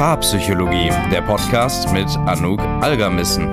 [0.00, 3.50] Paarpsychologie, der Podcast mit Anouk Algermissen.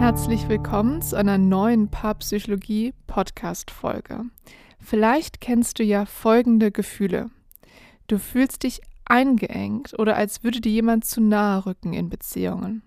[0.00, 4.22] Herzlich willkommen zu einer neuen Paarpsychologie Podcast Folge.
[4.80, 7.30] Vielleicht kennst du ja folgende Gefühle.
[8.08, 12.82] Du fühlst dich eingeengt oder als würde dir jemand zu nahe rücken in Beziehungen.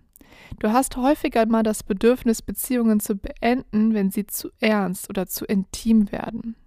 [0.59, 5.45] Du hast häufiger mal das Bedürfnis, Beziehungen zu beenden, wenn sie zu ernst oder zu
[5.45, 6.57] intim werden.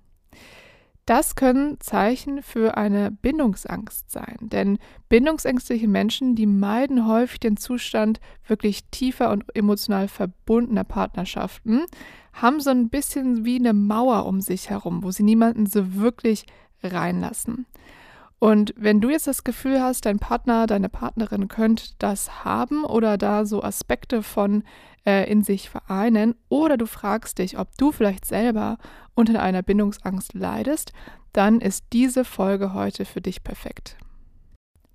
[1.07, 8.21] Das können Zeichen für eine Bindungsangst sein, denn bindungsängstliche Menschen, die meiden häufig den Zustand
[8.47, 11.87] wirklich tiefer und emotional verbundener Partnerschaften,
[12.33, 16.47] haben so ein bisschen wie eine Mauer um sich herum, wo sie niemanden so wirklich
[16.83, 17.67] reinlassen.
[18.41, 23.19] Und wenn du jetzt das Gefühl hast, dein Partner, deine Partnerin könnte das haben oder
[23.19, 24.65] da so Aspekte von
[25.05, 28.79] äh, in sich vereinen, oder du fragst dich, ob du vielleicht selber
[29.15, 30.95] unter einer Bindungsangst leidest,
[31.35, 33.99] dann ist diese Folge heute für dich perfekt.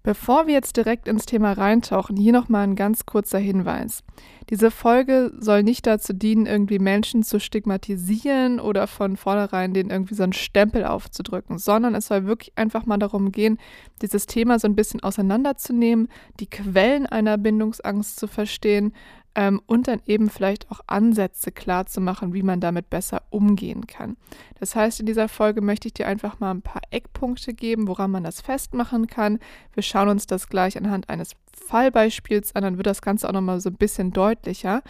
[0.06, 4.04] Bevor wir jetzt direkt ins Thema reintauchen, hier nochmal ein ganz kurzer Hinweis.
[4.52, 10.14] Diese Folge soll nicht dazu dienen, irgendwie Menschen zu stigmatisieren oder von vornherein denen irgendwie
[10.14, 13.58] so einen Stempel aufzudrücken, sondern es soll wirklich einfach mal darum gehen,
[14.04, 16.08] dieses Thema so ein bisschen auseinanderzunehmen,
[16.40, 18.94] die Quellen einer Bindungsangst zu verstehen,
[19.36, 23.86] ähm, und dann eben vielleicht auch Ansätze klar zu machen, wie man damit besser umgehen
[23.86, 24.18] kann.
[24.60, 28.12] Das heißt, in dieser Folge möchte ich dir einfach mal ein paar Eckpunkte geben, woran
[28.12, 29.40] man das festmachen kann.
[29.74, 33.60] Wir schauen uns das gleich anhand eines Fallbeispiels an, dann wird das Ganze auch nochmal
[33.60, 34.82] so ein bisschen deutlicher.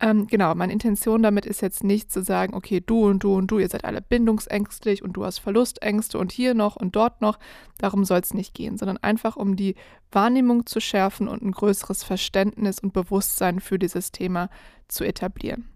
[0.00, 3.48] Ähm, genau, meine Intention damit ist jetzt nicht zu sagen, okay, du und du und
[3.48, 7.38] du, ihr seid alle bindungsängstlich und du hast Verlustängste und hier noch und dort noch.
[7.78, 9.74] Darum soll es nicht gehen, sondern einfach um die
[10.12, 14.50] Wahrnehmung zu schärfen und ein größeres Verständnis und Bewusstsein für dieses Thema
[14.86, 15.68] zu etablieren.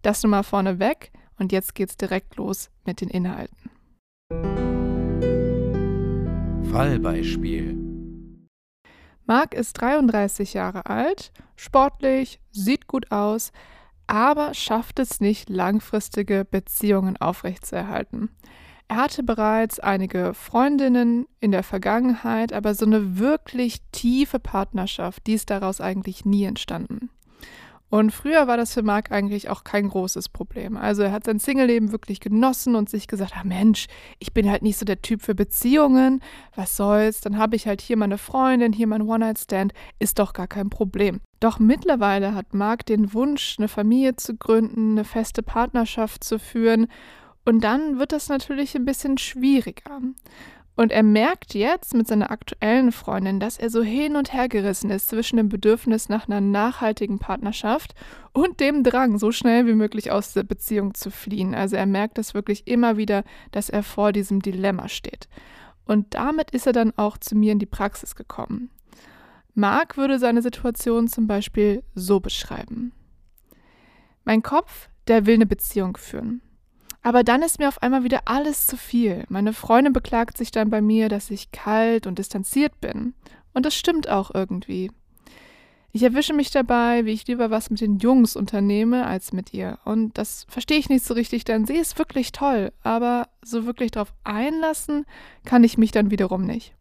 [0.00, 3.70] Das nun mal vorneweg und jetzt geht's direkt los mit den Inhalten.
[6.70, 7.85] Fallbeispiel
[9.26, 13.52] Marc ist 33 Jahre alt, sportlich, sieht gut aus,
[14.06, 18.30] aber schafft es nicht, langfristige Beziehungen aufrechtzuerhalten.
[18.88, 25.34] Er hatte bereits einige Freundinnen in der Vergangenheit, aber so eine wirklich tiefe Partnerschaft, die
[25.34, 27.10] ist daraus eigentlich nie entstanden.
[27.96, 30.76] Und früher war das für Marc eigentlich auch kein großes Problem.
[30.76, 33.86] Also er hat sein Single-Leben wirklich genossen und sich gesagt, ach Mensch,
[34.18, 36.20] ich bin halt nicht so der Typ für Beziehungen,
[36.54, 40.46] was soll's, dann habe ich halt hier meine Freundin, hier mein One-Night-Stand, ist doch gar
[40.46, 41.20] kein Problem.
[41.40, 46.88] Doch mittlerweile hat Marc den Wunsch, eine Familie zu gründen, eine feste Partnerschaft zu führen
[47.46, 50.02] und dann wird das natürlich ein bisschen schwieriger.
[50.76, 54.90] Und er merkt jetzt mit seiner aktuellen Freundin, dass er so hin und her gerissen
[54.90, 57.94] ist zwischen dem Bedürfnis nach einer nachhaltigen Partnerschaft
[58.34, 61.54] und dem Drang, so schnell wie möglich aus der Beziehung zu fliehen.
[61.54, 65.28] Also er merkt das wirklich immer wieder, dass er vor diesem Dilemma steht.
[65.86, 68.70] Und damit ist er dann auch zu mir in die Praxis gekommen.
[69.54, 72.92] Marc würde seine Situation zum Beispiel so beschreiben.
[74.24, 76.42] Mein Kopf, der will eine Beziehung führen.
[77.06, 79.26] Aber dann ist mir auf einmal wieder alles zu viel.
[79.28, 83.14] Meine Freundin beklagt sich dann bei mir, dass ich kalt und distanziert bin.
[83.54, 84.90] Und das stimmt auch irgendwie.
[85.92, 89.78] Ich erwische mich dabei, wie ich lieber was mit den Jungs unternehme als mit ihr.
[89.84, 93.92] Und das verstehe ich nicht so richtig, denn sie ist wirklich toll, aber so wirklich
[93.92, 95.06] darauf einlassen
[95.44, 96.74] kann ich mich dann wiederum nicht.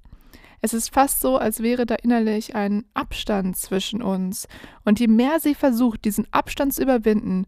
[0.59, 4.47] Es ist fast so, als wäre da innerlich ein Abstand zwischen uns.
[4.85, 7.45] Und je mehr sie versucht, diesen Abstand zu überwinden,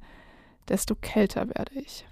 [0.70, 2.06] desto kälter werde ich.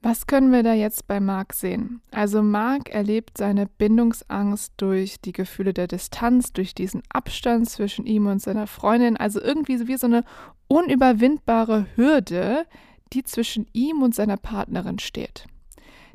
[0.00, 2.00] Was können wir da jetzt bei Marc sehen?
[2.12, 8.26] Also Marc erlebt seine Bindungsangst durch die Gefühle der Distanz, durch diesen Abstand zwischen ihm
[8.26, 10.24] und seiner Freundin, also irgendwie wie so eine
[10.68, 12.64] unüberwindbare Hürde,
[13.12, 15.46] die zwischen ihm und seiner Partnerin steht.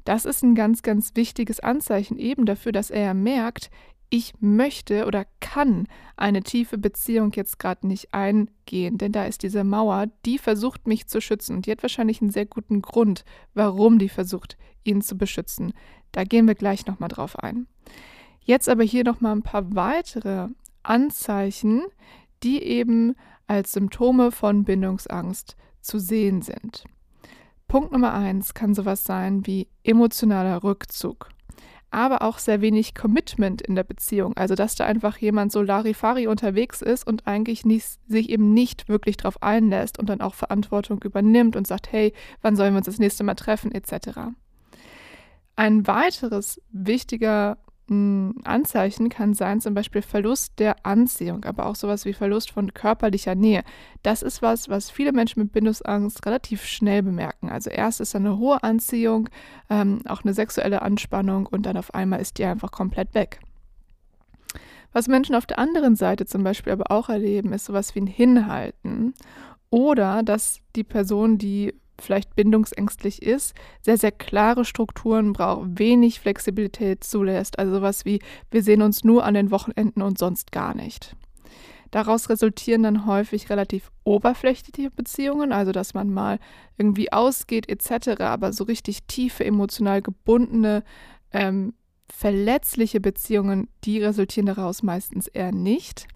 [0.05, 3.69] Das ist ein ganz, ganz wichtiges Anzeichen eben dafür, dass er merkt,
[4.13, 5.87] ich möchte oder kann
[6.17, 11.07] eine tiefe Beziehung jetzt gerade nicht eingehen, denn da ist diese Mauer, die versucht mich
[11.07, 13.25] zu schützen und die hat wahrscheinlich einen sehr guten Grund,
[13.55, 15.73] warum die versucht, ihn zu beschützen.
[16.11, 17.65] Da gehen wir gleich nochmal drauf ein.
[18.39, 20.49] Jetzt aber hier nochmal ein paar weitere
[20.83, 21.81] Anzeichen,
[22.43, 23.15] die eben
[23.47, 26.83] als Symptome von Bindungsangst zu sehen sind.
[27.67, 31.32] Punkt Nummer eins kann sowas sein wie emotionaler Rückzug
[31.93, 34.35] aber auch sehr wenig Commitment in der Beziehung.
[34.35, 38.89] Also, dass da einfach jemand so Larifari unterwegs ist und eigentlich nicht, sich eben nicht
[38.89, 42.87] wirklich darauf einlässt und dann auch Verantwortung übernimmt und sagt, hey, wann sollen wir uns
[42.87, 44.19] das nächste Mal treffen, etc.
[45.55, 47.57] Ein weiteres wichtiger
[47.89, 53.35] Anzeichen kann sein zum Beispiel Verlust der Anziehung, aber auch sowas wie Verlust von körperlicher
[53.35, 53.63] Nähe.
[54.03, 57.49] Das ist was, was viele Menschen mit Bindungsangst relativ schnell bemerken.
[57.49, 59.29] Also erst ist eine hohe Anziehung,
[59.69, 63.41] ähm, auch eine sexuelle Anspannung und dann auf einmal ist die einfach komplett weg.
[64.93, 68.07] Was Menschen auf der anderen Seite zum Beispiel aber auch erleben, ist sowas wie ein
[68.07, 69.13] Hinhalten
[69.69, 77.03] oder dass die Person, die vielleicht bindungsängstlich ist, sehr, sehr klare Strukturen braucht, wenig Flexibilität
[77.03, 77.59] zulässt.
[77.59, 78.19] Also sowas wie,
[78.51, 81.15] wir sehen uns nur an den Wochenenden und sonst gar nicht.
[81.91, 86.39] Daraus resultieren dann häufig relativ oberflächliche Beziehungen, also dass man mal
[86.75, 90.83] irgendwie ausgeht etc., aber so richtig tiefe, emotional gebundene,
[91.31, 91.75] ähm,
[92.11, 96.07] verletzliche Beziehungen, die resultieren daraus meistens eher nicht.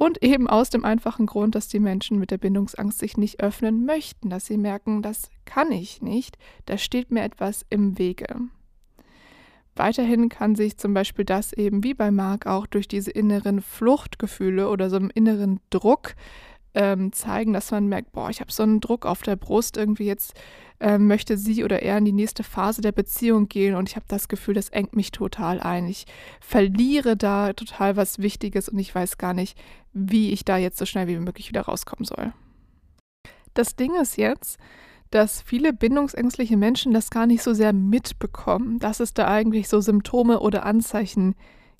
[0.00, 3.84] Und eben aus dem einfachen Grund, dass die Menschen mit der Bindungsangst sich nicht öffnen
[3.84, 8.24] möchten, dass sie merken, das kann ich nicht, da steht mir etwas im Wege.
[9.76, 14.70] Weiterhin kann sich zum Beispiel das eben wie bei Marc auch durch diese inneren Fluchtgefühle
[14.70, 16.14] oder so einen inneren Druck
[16.74, 20.06] ähm, zeigen, dass man merkt, boah, ich habe so einen Druck auf der Brust, irgendwie
[20.06, 20.34] jetzt
[20.78, 24.06] äh, möchte sie oder er in die nächste Phase der Beziehung gehen und ich habe
[24.08, 25.88] das Gefühl, das engt mich total ein.
[25.88, 26.06] Ich
[26.40, 29.58] verliere da total was Wichtiges und ich weiß gar nicht,
[29.92, 32.32] wie ich da jetzt so schnell wie möglich wieder rauskommen soll.
[33.54, 34.58] Das Ding ist jetzt,
[35.10, 39.80] dass viele bindungsängstliche Menschen das gar nicht so sehr mitbekommen, dass es da eigentlich so
[39.80, 41.34] Symptome oder Anzeichen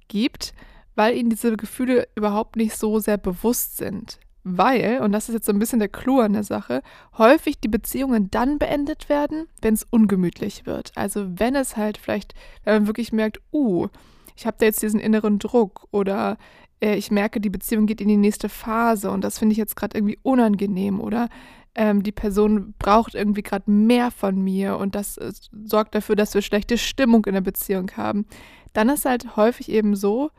[0.08, 0.52] gibt,
[0.96, 5.46] weil ihnen diese Gefühle überhaupt nicht so sehr bewusst sind weil, und das ist jetzt
[5.46, 6.82] so ein bisschen der Clou an der Sache,
[7.18, 10.92] häufig die Beziehungen dann beendet werden, wenn es ungemütlich wird.
[10.94, 12.34] Also wenn es halt vielleicht,
[12.64, 13.88] wenn man wirklich merkt, uh,
[14.36, 16.38] ich habe da jetzt diesen inneren Druck oder
[16.80, 19.76] äh, ich merke, die Beziehung geht in die nächste Phase und das finde ich jetzt
[19.76, 21.28] gerade irgendwie unangenehm oder
[21.74, 25.32] ähm, die Person braucht irgendwie gerade mehr von mir und das äh,
[25.64, 28.26] sorgt dafür, dass wir schlechte Stimmung in der Beziehung haben.
[28.72, 30.30] Dann ist halt häufig eben so,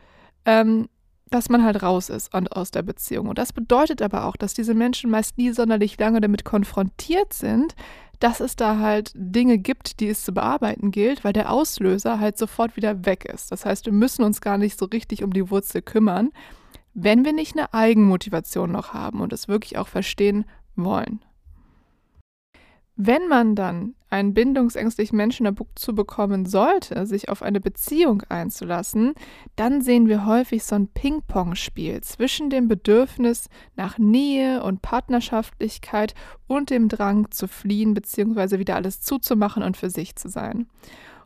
[0.45, 0.87] ähm,
[1.31, 3.27] dass man halt raus ist und aus der Beziehung.
[3.27, 7.73] Und das bedeutet aber auch, dass diese Menschen meist nie sonderlich lange damit konfrontiert sind,
[8.19, 12.37] dass es da halt Dinge gibt, die es zu bearbeiten gilt, weil der Auslöser halt
[12.37, 13.51] sofort wieder weg ist.
[13.51, 16.29] Das heißt, wir müssen uns gar nicht so richtig um die Wurzel kümmern,
[16.93, 20.45] wenn wir nicht eine Eigenmotivation noch haben und es wirklich auch verstehen
[20.75, 21.21] wollen.
[23.03, 29.15] Wenn man dann einen bindungsängstlichen Menschen dazu bekommen sollte, sich auf eine Beziehung einzulassen,
[29.55, 36.13] dann sehen wir häufig so ein Ping-Pong-Spiel zwischen dem Bedürfnis nach Nähe und Partnerschaftlichkeit
[36.45, 38.59] und dem Drang zu fliehen bzw.
[38.59, 40.67] wieder alles zuzumachen und für sich zu sein.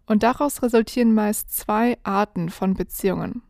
[0.05, 3.41] Und daraus resultieren meist zwei Arten von Beziehungen.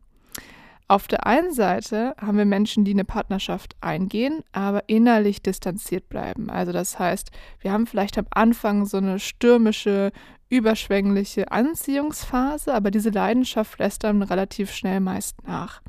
[0.88, 6.52] Auf der einen Seite haben wir Menschen, die eine Partnerschaft eingehen, aber innerlich distanziert bleiben.
[6.52, 10.12] Also das heißt, wir haben vielleicht am Anfang so eine stürmische,
[10.48, 15.82] überschwängliche Anziehungsphase, aber diese Leidenschaft lässt dann relativ schnell meist nach.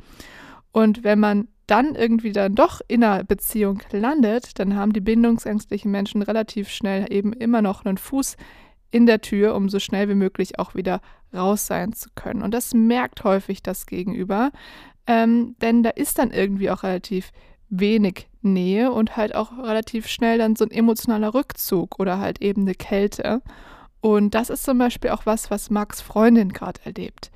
[0.72, 5.90] Und wenn man dann irgendwie dann doch in einer Beziehung landet, dann haben die bindungsängstlichen
[5.90, 8.37] Menschen relativ schnell eben immer noch einen Fuß
[8.90, 11.00] in der Tür, um so schnell wie möglich auch wieder
[11.34, 12.42] raus sein zu können.
[12.42, 14.50] Und das merkt häufig das Gegenüber,
[15.06, 17.32] ähm, denn da ist dann irgendwie auch relativ
[17.68, 22.62] wenig Nähe und halt auch relativ schnell dann so ein emotionaler Rückzug oder halt eben
[22.62, 23.42] eine Kälte.
[24.00, 27.30] Und das ist zum Beispiel auch was, was Max Freundin gerade erlebt.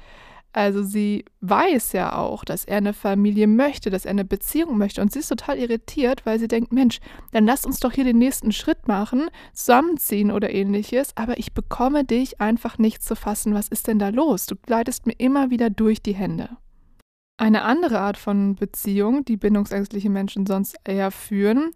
[0.52, 5.00] Also sie weiß ja auch, dass er eine Familie möchte, dass er eine Beziehung möchte
[5.00, 6.98] und sie ist total irritiert, weil sie denkt, Mensch,
[7.30, 12.04] dann lass uns doch hier den nächsten Schritt machen, zusammenziehen oder ähnliches, aber ich bekomme
[12.04, 13.54] dich einfach nicht zu fassen.
[13.54, 14.46] Was ist denn da los?
[14.46, 16.56] Du gleitest mir immer wieder durch die Hände.
[17.36, 21.70] Eine andere Art von Beziehung, die bindungsängstliche Menschen sonst eher führen,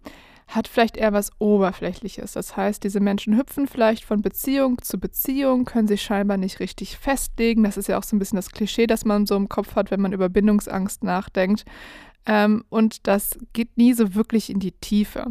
[0.47, 2.33] hat vielleicht eher was Oberflächliches.
[2.33, 6.99] Das heißt, diese Menschen hüpfen vielleicht von Beziehung zu Beziehung, können sich scheinbar nicht richtig
[6.99, 7.65] festlegen.
[7.65, 9.91] Das ist ja auch so ein bisschen das Klischee, das man so im Kopf hat,
[9.91, 11.65] wenn man über Bindungsangst nachdenkt.
[12.27, 15.27] Ähm, und das geht nie so wirklich in die Tiefe.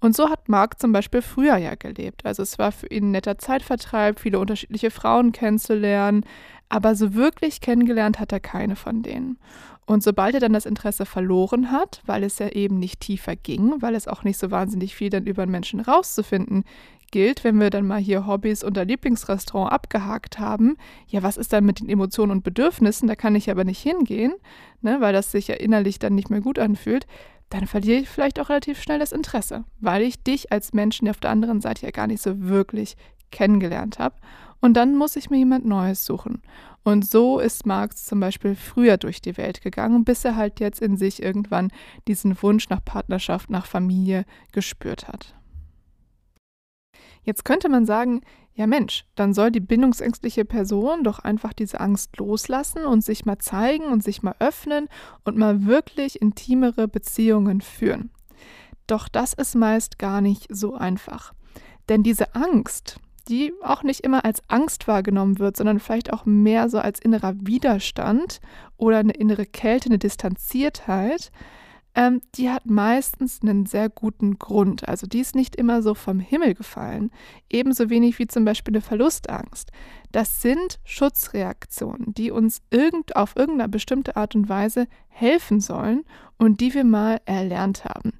[0.00, 2.24] Und so hat Mark zum Beispiel früher ja gelebt.
[2.24, 6.24] Also es war für ihn ein netter Zeitvertreib, viele unterschiedliche Frauen kennenzulernen,
[6.70, 9.38] aber so wirklich kennengelernt hat er keine von denen.
[9.90, 13.82] Und sobald er dann das Interesse verloren hat, weil es ja eben nicht tiefer ging,
[13.82, 16.62] weil es auch nicht so wahnsinnig viel dann über einen Menschen rauszufinden
[17.10, 20.76] gilt, wenn wir dann mal hier Hobbys und Lieblingsrestaurant abgehakt haben,
[21.08, 23.08] ja, was ist dann mit den Emotionen und Bedürfnissen?
[23.08, 24.32] Da kann ich aber nicht hingehen,
[24.80, 27.08] ne, weil das sich ja innerlich dann nicht mehr gut anfühlt.
[27.48, 31.18] Dann verliere ich vielleicht auch relativ schnell das Interesse, weil ich dich als Menschen auf
[31.18, 32.94] der anderen Seite ja gar nicht so wirklich
[33.32, 34.14] kennengelernt habe.
[34.60, 36.42] Und dann muss ich mir jemand Neues suchen.
[36.82, 40.80] Und so ist Marx zum Beispiel früher durch die Welt gegangen, bis er halt jetzt
[40.80, 41.70] in sich irgendwann
[42.08, 45.34] diesen Wunsch nach Partnerschaft, nach Familie gespürt hat.
[47.22, 48.22] Jetzt könnte man sagen,
[48.54, 53.38] ja Mensch, dann soll die bindungsängstliche Person doch einfach diese Angst loslassen und sich mal
[53.38, 54.88] zeigen und sich mal öffnen
[55.24, 58.10] und mal wirklich intimere Beziehungen führen.
[58.86, 61.32] Doch das ist meist gar nicht so einfach.
[61.88, 62.98] Denn diese Angst,
[63.28, 67.34] die auch nicht immer als Angst wahrgenommen wird, sondern vielleicht auch mehr so als innerer
[67.40, 68.40] Widerstand
[68.76, 71.30] oder eine innere Kälte, eine Distanziertheit,
[71.94, 74.88] ähm, die hat meistens einen sehr guten Grund.
[74.88, 77.10] Also die ist nicht immer so vom Himmel gefallen.
[77.50, 79.72] Ebenso wenig wie zum Beispiel eine Verlustangst.
[80.12, 86.04] Das sind Schutzreaktionen, die uns irgend, auf irgendeine bestimmte Art und Weise helfen sollen
[86.38, 88.12] und die wir mal erlernt haben.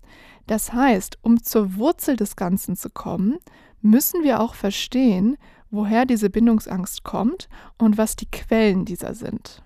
[0.47, 3.39] Das heißt, um zur Wurzel des Ganzen zu kommen,
[3.83, 5.37] müssen wir auch verstehen,
[5.71, 9.63] woher diese Bindungsangst kommt und was die Quellen dieser sind.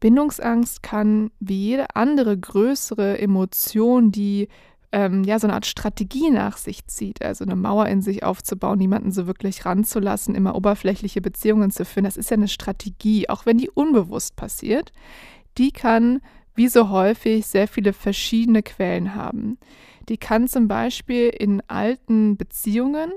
[0.00, 4.48] Bindungsangst kann wie jede andere größere Emotion, die
[4.92, 8.78] ähm, ja so eine Art Strategie nach sich zieht, also eine Mauer in sich aufzubauen,
[8.78, 13.46] niemanden so wirklich ranzulassen, immer oberflächliche Beziehungen zu führen, das ist ja eine Strategie, auch
[13.46, 14.92] wenn die unbewusst passiert,
[15.58, 16.20] die kann
[16.54, 19.58] wie so häufig sehr viele verschiedene Quellen haben.
[20.08, 23.12] Die kann zum Beispiel in alten Beziehungen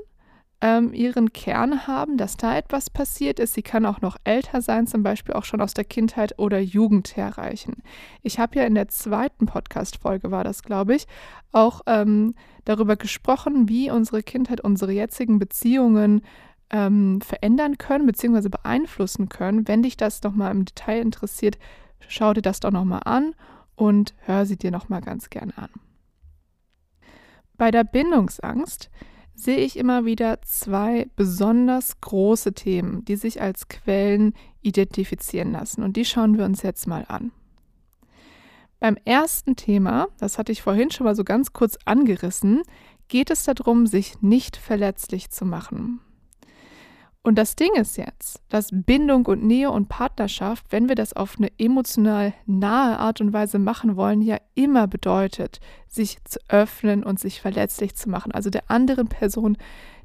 [0.62, 3.54] ähm, ihren Kern haben, dass da etwas passiert ist.
[3.54, 7.16] Sie kann auch noch älter sein, zum Beispiel auch schon aus der Kindheit oder Jugend
[7.16, 7.78] herreichen.
[8.24, 11.08] Ich habe ja in der zweiten Podcast-Folge, war das, glaube ich,
[11.52, 16.22] auch ähm, darüber gesprochen, wie unsere Kindheit unsere jetzigen Beziehungen
[16.72, 18.50] ähm, verändern können bzw.
[18.50, 19.68] beeinflussen können.
[19.68, 21.58] Wenn dich das nochmal im Detail interessiert,
[22.08, 23.34] schau dir das doch nochmal an
[23.76, 25.70] und hör sie dir nochmal ganz gern an.
[27.60, 28.90] Bei der Bindungsangst
[29.36, 35.84] sehe ich immer wieder zwei besonders große Themen, die sich als Quellen identifizieren lassen.
[35.84, 37.32] Und die schauen wir uns jetzt mal an.
[38.80, 42.62] Beim ersten Thema, das hatte ich vorhin schon mal so ganz kurz angerissen,
[43.10, 46.00] geht es darum, sich nicht verletzlich zu machen.
[47.22, 51.36] Und das Ding ist jetzt, dass Bindung und Nähe und Partnerschaft, wenn wir das auf
[51.38, 57.20] eine emotional nahe Art und Weise machen wollen, ja immer bedeutet, sich zu öffnen und
[57.20, 58.32] sich verletzlich zu machen.
[58.32, 59.58] Also der anderen Person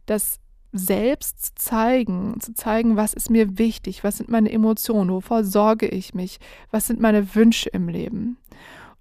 [0.06, 0.40] das
[0.72, 5.86] selbst zu zeigen, zu zeigen, was ist mir wichtig, was sind meine Emotionen, wovor sorge
[5.86, 6.40] ich mich,
[6.72, 8.38] was sind meine Wünsche im Leben.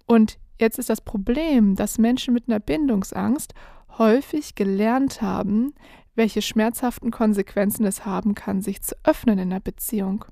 [0.06, 3.54] Und jetzt ist das Problem, dass Menschen mit einer Bindungsangst
[3.98, 5.74] häufig gelernt haben,
[6.14, 10.24] welche schmerzhaften Konsequenzen es haben kann, sich zu öffnen in einer Beziehung.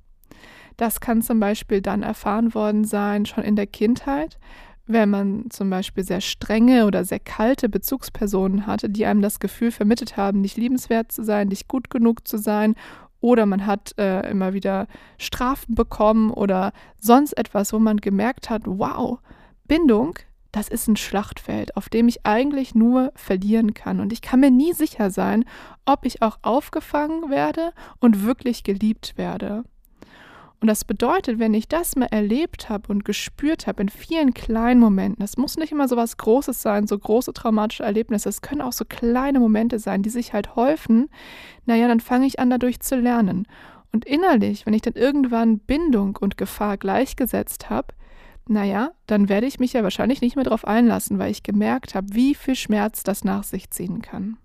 [0.77, 4.39] Das kann zum Beispiel dann erfahren worden sein, schon in der Kindheit,
[4.87, 9.71] wenn man zum Beispiel sehr strenge oder sehr kalte Bezugspersonen hatte, die einem das Gefühl
[9.71, 12.75] vermittelt haben, nicht liebenswert zu sein, nicht gut genug zu sein,
[13.21, 18.63] oder man hat äh, immer wieder Strafen bekommen oder sonst etwas, wo man gemerkt hat,
[18.67, 19.21] wow,
[19.65, 20.19] Bindung
[20.53, 24.01] das ist ein Schlachtfeld, auf dem ich eigentlich nur verlieren kann.
[24.01, 25.45] Und ich kann mir nie sicher sein,
[25.87, 29.65] ob ich auch aufgefangen werde und wirklich geliebt werde.
[30.61, 34.79] Und das bedeutet, wenn ich das mal erlebt habe und gespürt habe in vielen kleinen
[34.79, 38.61] Momenten, das muss nicht immer so was Großes sein, so große traumatische Erlebnisse, es können
[38.61, 41.09] auch so kleine Momente sein, die sich halt häufen,
[41.67, 43.49] naja, dann fange ich an, dadurch zu lernen.
[43.93, 47.89] Und innerlich, wenn ich dann irgendwann Bindung und Gefahr gleichgesetzt habe,
[48.49, 52.09] naja, dann werde ich mich ja wahrscheinlich nicht mehr darauf einlassen, weil ich gemerkt habe,
[52.13, 54.37] wie viel Schmerz das nach sich ziehen kann.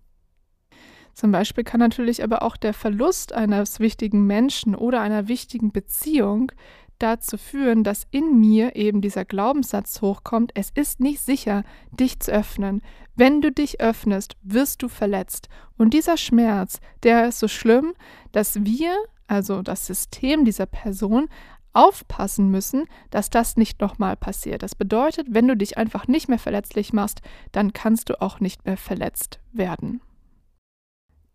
[1.13, 6.51] Zum Beispiel kann natürlich aber auch der Verlust eines wichtigen Menschen oder einer wichtigen Beziehung
[6.99, 12.31] dazu führen, dass in mir eben dieser Glaubenssatz hochkommt, es ist nicht sicher, dich zu
[12.31, 12.81] öffnen.
[13.15, 15.49] Wenn du dich öffnest, wirst du verletzt.
[15.77, 17.93] Und dieser Schmerz, der ist so schlimm,
[18.31, 18.95] dass wir,
[19.27, 21.29] also das System dieser Person,
[21.77, 24.63] aufpassen müssen, dass das nicht nochmal passiert.
[24.63, 28.65] Das bedeutet, wenn du dich einfach nicht mehr verletzlich machst, dann kannst du auch nicht
[28.65, 30.01] mehr verletzt werden.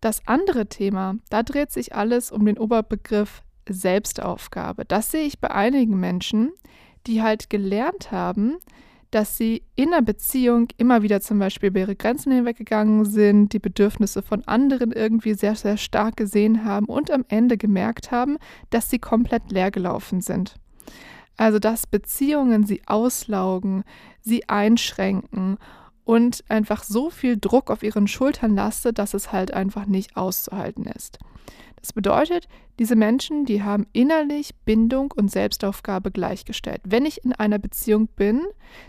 [0.01, 4.83] Das andere Thema, da dreht sich alles um den Oberbegriff Selbstaufgabe.
[4.83, 6.51] Das sehe ich bei einigen Menschen,
[7.07, 8.57] die halt gelernt haben,
[9.13, 13.59] dass sie in einer Beziehung immer wieder zum Beispiel über ihre Grenzen hinweggegangen sind, die
[13.59, 18.37] Bedürfnisse von anderen irgendwie sehr, sehr stark gesehen haben und am Ende gemerkt haben,
[18.71, 20.55] dass sie komplett leer gelaufen sind.
[21.37, 23.83] Also dass Beziehungen sie auslaugen,
[24.21, 25.57] sie einschränken
[26.05, 30.85] und einfach so viel Druck auf ihren Schultern lastet, dass es halt einfach nicht auszuhalten
[30.85, 31.19] ist.
[31.83, 32.47] Das bedeutet,
[32.79, 36.79] diese Menschen, die haben innerlich Bindung und Selbstaufgabe gleichgestellt.
[36.85, 38.41] Wenn ich in einer Beziehung bin,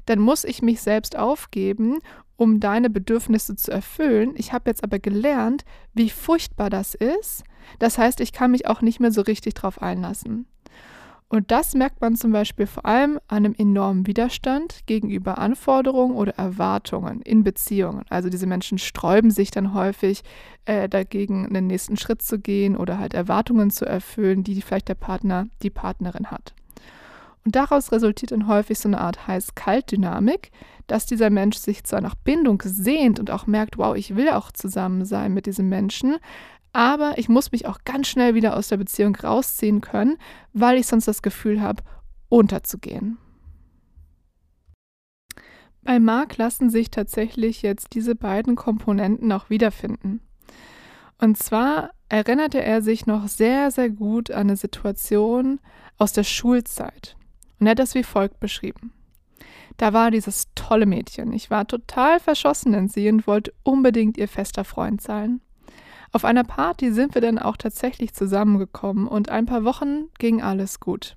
[0.06, 1.98] dann muss ich mich selbst aufgeben,
[2.36, 4.34] um deine Bedürfnisse zu erfüllen.
[4.36, 7.42] Ich habe jetzt aber gelernt, wie furchtbar das ist.
[7.80, 10.46] Das heißt, ich kann mich auch nicht mehr so richtig drauf einlassen.
[11.34, 16.36] Und das merkt man zum Beispiel vor allem an einem enormen Widerstand gegenüber Anforderungen oder
[16.36, 18.04] Erwartungen in Beziehungen.
[18.08, 20.22] Also diese Menschen sträuben sich dann häufig
[20.64, 24.94] äh, dagegen, einen nächsten Schritt zu gehen oder halt Erwartungen zu erfüllen, die vielleicht der
[24.94, 26.54] Partner, die Partnerin hat.
[27.44, 30.52] Und daraus resultiert dann häufig so eine Art Heiß-Kalt-Dynamik,
[30.86, 34.52] dass dieser Mensch sich zwar nach Bindung sehnt und auch merkt, wow, ich will auch
[34.52, 36.16] zusammen sein mit diesem Menschen,
[36.74, 40.18] aber ich muss mich auch ganz schnell wieder aus der Beziehung rausziehen können,
[40.52, 41.82] weil ich sonst das Gefühl habe,
[42.28, 43.16] unterzugehen.
[45.82, 50.20] Bei Mark lassen sich tatsächlich jetzt diese beiden Komponenten auch wiederfinden.
[51.18, 55.60] Und zwar erinnerte er sich noch sehr, sehr gut an eine Situation
[55.96, 57.16] aus der Schulzeit.
[57.60, 58.92] Und er hat das wie folgt beschrieben.
[59.76, 61.32] Da war dieses tolle Mädchen.
[61.32, 65.40] Ich war total verschossen in sie und wollte unbedingt ihr fester Freund sein.
[66.14, 70.78] Auf einer Party sind wir dann auch tatsächlich zusammengekommen und ein paar Wochen ging alles
[70.78, 71.16] gut.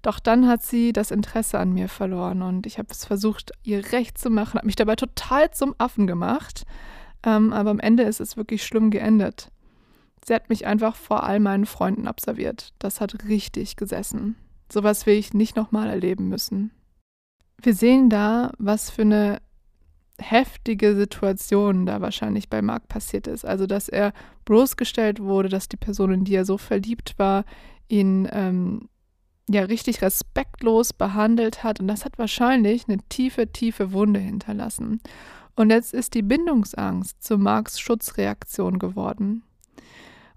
[0.00, 3.92] Doch dann hat sie das Interesse an mir verloren und ich habe es versucht, ihr
[3.92, 6.64] recht zu machen, habe mich dabei total zum Affen gemacht.
[7.22, 9.50] Ähm, aber am Ende ist es wirklich schlimm geendet.
[10.24, 12.72] Sie hat mich einfach vor all meinen Freunden observiert.
[12.78, 14.36] Das hat richtig gesessen.
[14.72, 16.70] Sowas will ich nicht nochmal erleben müssen.
[17.60, 19.42] Wir sehen da, was für eine
[20.18, 23.44] heftige Situation da wahrscheinlich bei Mark passiert ist.
[23.44, 24.12] Also, dass er
[24.44, 27.44] bloßgestellt wurde, dass die Person, in die er so verliebt war,
[27.88, 28.88] ihn ähm,
[29.48, 31.80] ja richtig respektlos behandelt hat.
[31.80, 35.00] Und das hat wahrscheinlich eine tiefe, tiefe Wunde hinterlassen.
[35.56, 39.42] Und jetzt ist die Bindungsangst zu Marks Schutzreaktion geworden.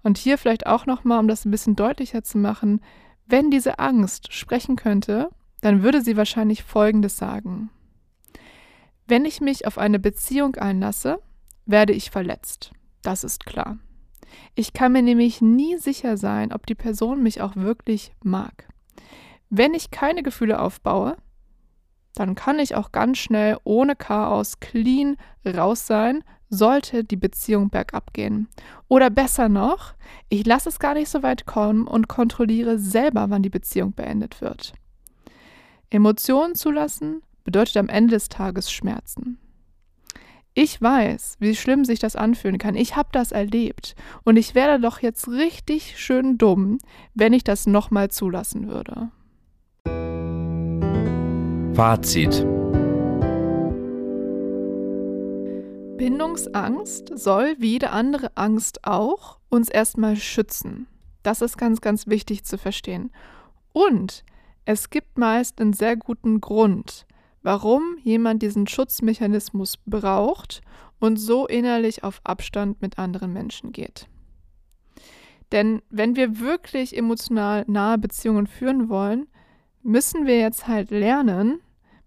[0.02, 2.80] Und hier vielleicht auch nochmal, um das ein bisschen deutlicher zu machen,
[3.26, 7.70] wenn diese Angst sprechen könnte, dann würde sie wahrscheinlich Folgendes sagen.
[9.12, 11.20] Wenn ich mich auf eine Beziehung einlasse,
[11.66, 12.72] werde ich verletzt.
[13.02, 13.76] Das ist klar.
[14.54, 18.66] Ich kann mir nämlich nie sicher sein, ob die Person mich auch wirklich mag.
[19.50, 21.18] Wenn ich keine Gefühle aufbaue,
[22.14, 28.14] dann kann ich auch ganz schnell ohne Chaos clean raus sein, sollte die Beziehung bergab
[28.14, 28.48] gehen.
[28.88, 29.92] Oder besser noch,
[30.30, 34.40] ich lasse es gar nicht so weit kommen und kontrolliere selber, wann die Beziehung beendet
[34.40, 34.72] wird.
[35.90, 39.38] Emotionen zulassen bedeutet am Ende des Tages Schmerzen.
[40.54, 42.74] Ich weiß, wie schlimm sich das anfühlen kann.
[42.74, 43.94] Ich habe das erlebt.
[44.24, 46.78] Und ich wäre doch jetzt richtig schön dumm,
[47.14, 49.10] wenn ich das nochmal zulassen würde.
[51.74, 52.46] Fazit.
[55.96, 60.86] Bindungsangst soll wie jede andere Angst auch uns erstmal schützen.
[61.22, 63.10] Das ist ganz, ganz wichtig zu verstehen.
[63.72, 64.24] Und
[64.64, 67.06] es gibt meist einen sehr guten Grund,
[67.42, 70.62] warum jemand diesen Schutzmechanismus braucht
[70.98, 74.06] und so innerlich auf Abstand mit anderen Menschen geht.
[75.50, 79.26] Denn wenn wir wirklich emotional nahe Beziehungen führen wollen,
[79.82, 81.60] müssen wir jetzt halt lernen,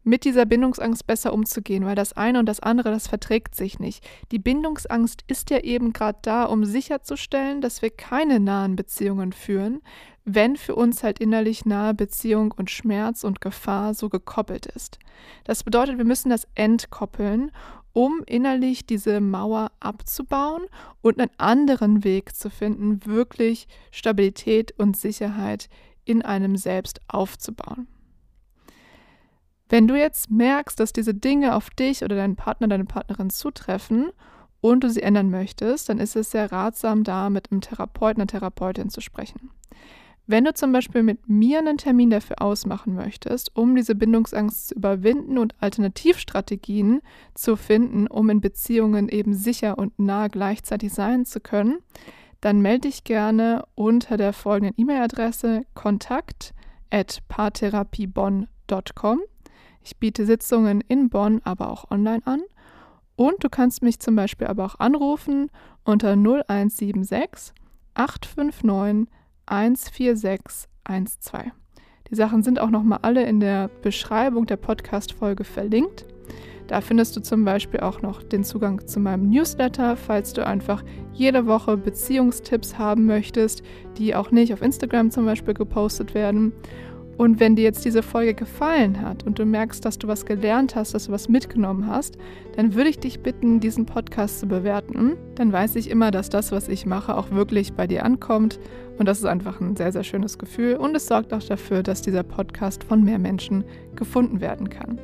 [0.05, 4.07] mit dieser Bindungsangst besser umzugehen, weil das eine und das andere, das verträgt sich nicht.
[4.31, 9.81] Die Bindungsangst ist ja eben gerade da, um sicherzustellen, dass wir keine nahen Beziehungen führen,
[10.25, 14.97] wenn für uns halt innerlich nahe Beziehung und Schmerz und Gefahr so gekoppelt ist.
[15.43, 17.51] Das bedeutet, wir müssen das entkoppeln,
[17.93, 20.65] um innerlich diese Mauer abzubauen
[21.01, 25.69] und einen anderen Weg zu finden, wirklich Stabilität und Sicherheit
[26.03, 27.87] in einem selbst aufzubauen.
[29.69, 34.11] Wenn du jetzt merkst, dass diese Dinge auf dich oder deinen Partner, deine Partnerin zutreffen
[34.59, 38.27] und du sie ändern möchtest, dann ist es sehr ratsam, da mit einem Therapeuten, einer
[38.27, 39.51] Therapeutin zu sprechen.
[40.27, 44.75] Wenn du zum Beispiel mit mir einen Termin dafür ausmachen möchtest, um diese Bindungsangst zu
[44.75, 47.01] überwinden und Alternativstrategien
[47.35, 51.77] zu finden, um in Beziehungen eben sicher und nah gleichzeitig sein zu können,
[52.41, 56.55] dann melde dich gerne unter der folgenden E-Mail-Adresse kontakt
[56.89, 59.19] at paartherapiebonn.com.
[59.83, 62.41] Ich biete Sitzungen in Bonn, aber auch online an.
[63.15, 65.51] Und du kannst mich zum Beispiel aber auch anrufen
[65.83, 67.53] unter 0176
[67.93, 69.07] 859
[69.47, 71.51] 14612.
[72.09, 76.05] Die Sachen sind auch nochmal alle in der Beschreibung der Podcast-Folge verlinkt.
[76.67, 80.83] Da findest du zum Beispiel auch noch den Zugang zu meinem Newsletter, falls du einfach
[81.13, 83.63] jede Woche Beziehungstipps haben möchtest,
[83.97, 86.53] die auch nicht auf Instagram zum Beispiel gepostet werden.
[87.17, 90.75] Und wenn dir jetzt diese Folge gefallen hat und du merkst, dass du was gelernt
[90.75, 92.17] hast, dass du was mitgenommen hast,
[92.55, 95.13] dann würde ich dich bitten, diesen Podcast zu bewerten.
[95.35, 98.59] Dann weiß ich immer, dass das, was ich mache, auch wirklich bei dir ankommt.
[98.97, 100.75] Und das ist einfach ein sehr, sehr schönes Gefühl.
[100.75, 103.63] Und es sorgt auch dafür, dass dieser Podcast von mehr Menschen
[103.95, 104.99] gefunden werden kann.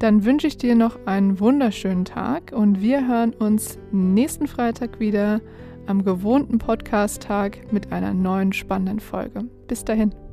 [0.00, 5.40] Dann wünsche ich dir noch einen wunderschönen Tag und wir hören uns nächsten Freitag wieder
[5.86, 9.44] am gewohnten Podcast-Tag mit einer neuen spannenden Folge.
[9.66, 10.27] Bis dahin.